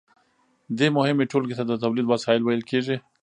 دې 0.77 0.87
مهمې 0.97 1.25
ټولګې 1.31 1.55
ته 1.59 1.63
د 1.67 1.73
تولید 1.83 2.05
وسایل 2.07 2.41
ویل 2.43 2.63
کیږي. 2.69 2.95